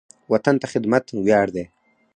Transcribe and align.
وطن 0.31 0.55
ته 0.61 0.65
خدمت 0.73 1.05
ویاړ 1.25 1.47
دی 1.55 1.65